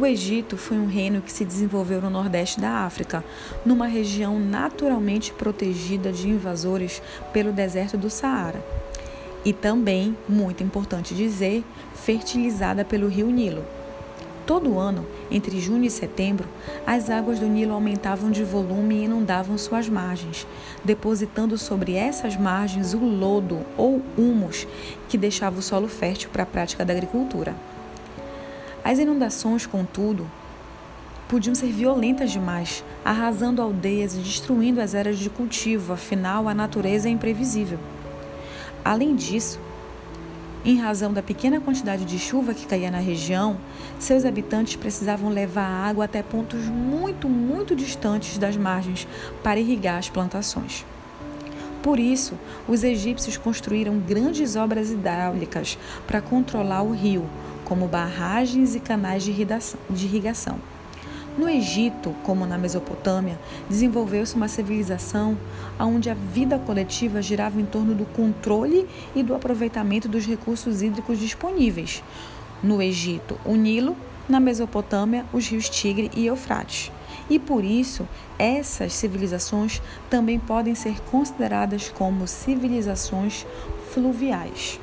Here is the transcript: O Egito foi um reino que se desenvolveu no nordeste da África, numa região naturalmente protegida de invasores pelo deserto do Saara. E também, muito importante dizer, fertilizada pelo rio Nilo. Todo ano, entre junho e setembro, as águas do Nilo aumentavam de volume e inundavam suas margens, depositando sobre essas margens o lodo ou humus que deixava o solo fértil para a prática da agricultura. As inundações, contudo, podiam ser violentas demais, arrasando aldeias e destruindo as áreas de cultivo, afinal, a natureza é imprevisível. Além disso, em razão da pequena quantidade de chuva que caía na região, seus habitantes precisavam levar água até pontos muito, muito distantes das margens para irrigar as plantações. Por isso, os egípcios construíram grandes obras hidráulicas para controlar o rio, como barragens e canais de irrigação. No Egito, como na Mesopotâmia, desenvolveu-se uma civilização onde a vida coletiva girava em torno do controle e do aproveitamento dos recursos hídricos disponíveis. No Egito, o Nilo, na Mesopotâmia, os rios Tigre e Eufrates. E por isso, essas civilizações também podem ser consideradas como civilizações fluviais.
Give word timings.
O 0.00 0.06
Egito 0.06 0.56
foi 0.56 0.78
um 0.78 0.86
reino 0.86 1.20
que 1.20 1.30
se 1.30 1.44
desenvolveu 1.44 2.00
no 2.00 2.08
nordeste 2.08 2.58
da 2.58 2.86
África, 2.86 3.22
numa 3.66 3.86
região 3.86 4.40
naturalmente 4.40 5.30
protegida 5.30 6.10
de 6.10 6.26
invasores 6.26 7.02
pelo 7.34 7.52
deserto 7.52 7.98
do 7.98 8.08
Saara. 8.08 8.64
E 9.44 9.52
também, 9.52 10.16
muito 10.26 10.62
importante 10.62 11.14
dizer, 11.14 11.62
fertilizada 11.94 12.82
pelo 12.82 13.08
rio 13.08 13.26
Nilo. 13.26 13.62
Todo 14.46 14.78
ano, 14.78 15.06
entre 15.30 15.60
junho 15.60 15.84
e 15.84 15.90
setembro, 15.90 16.48
as 16.86 17.10
águas 17.10 17.38
do 17.38 17.44
Nilo 17.44 17.74
aumentavam 17.74 18.30
de 18.30 18.42
volume 18.42 18.94
e 18.94 19.04
inundavam 19.04 19.58
suas 19.58 19.86
margens, 19.86 20.46
depositando 20.82 21.58
sobre 21.58 21.92
essas 21.92 22.38
margens 22.38 22.94
o 22.94 23.04
lodo 23.04 23.58
ou 23.76 24.00
humus 24.16 24.66
que 25.10 25.18
deixava 25.18 25.58
o 25.58 25.62
solo 25.62 25.88
fértil 25.88 26.30
para 26.30 26.44
a 26.44 26.46
prática 26.46 26.86
da 26.86 26.94
agricultura. 26.94 27.54
As 28.82 28.98
inundações, 28.98 29.66
contudo, 29.66 30.26
podiam 31.28 31.54
ser 31.54 31.70
violentas 31.70 32.30
demais, 32.30 32.82
arrasando 33.04 33.62
aldeias 33.62 34.14
e 34.14 34.18
destruindo 34.18 34.80
as 34.80 34.94
áreas 34.94 35.18
de 35.18 35.28
cultivo, 35.28 35.92
afinal, 35.92 36.48
a 36.48 36.54
natureza 36.54 37.08
é 37.08 37.12
imprevisível. 37.12 37.78
Além 38.84 39.14
disso, 39.14 39.60
em 40.64 40.78
razão 40.78 41.12
da 41.12 41.22
pequena 41.22 41.60
quantidade 41.60 42.04
de 42.04 42.18
chuva 42.18 42.52
que 42.52 42.66
caía 42.66 42.90
na 42.90 42.98
região, 42.98 43.58
seus 43.98 44.24
habitantes 44.24 44.76
precisavam 44.76 45.30
levar 45.30 45.88
água 45.88 46.06
até 46.06 46.22
pontos 46.22 46.64
muito, 46.66 47.28
muito 47.28 47.76
distantes 47.76 48.36
das 48.36 48.56
margens 48.56 49.06
para 49.42 49.60
irrigar 49.60 49.98
as 49.98 50.10
plantações. 50.10 50.84
Por 51.82 51.98
isso, 51.98 52.34
os 52.68 52.84
egípcios 52.84 53.36
construíram 53.36 53.98
grandes 53.98 54.54
obras 54.54 54.90
hidráulicas 54.90 55.78
para 56.06 56.20
controlar 56.20 56.82
o 56.82 56.92
rio, 56.92 57.26
como 57.64 57.88
barragens 57.88 58.74
e 58.74 58.80
canais 58.80 59.22
de 59.22 59.30
irrigação. 59.30 60.58
No 61.38 61.48
Egito, 61.48 62.14
como 62.22 62.44
na 62.44 62.58
Mesopotâmia, 62.58 63.38
desenvolveu-se 63.68 64.34
uma 64.34 64.48
civilização 64.48 65.38
onde 65.78 66.10
a 66.10 66.14
vida 66.14 66.58
coletiva 66.58 67.22
girava 67.22 67.60
em 67.60 67.64
torno 67.64 67.94
do 67.94 68.04
controle 68.04 68.86
e 69.14 69.22
do 69.22 69.34
aproveitamento 69.34 70.08
dos 70.08 70.26
recursos 70.26 70.82
hídricos 70.82 71.18
disponíveis. 71.18 72.02
No 72.62 72.82
Egito, 72.82 73.38
o 73.44 73.54
Nilo, 73.54 73.96
na 74.28 74.38
Mesopotâmia, 74.38 75.24
os 75.32 75.48
rios 75.48 75.68
Tigre 75.70 76.10
e 76.14 76.26
Eufrates. 76.26 76.92
E 77.30 77.38
por 77.38 77.64
isso, 77.64 78.06
essas 78.36 78.92
civilizações 78.92 79.80
também 80.10 80.38
podem 80.38 80.74
ser 80.74 81.00
consideradas 81.02 81.88
como 81.88 82.26
civilizações 82.26 83.46
fluviais. 83.92 84.80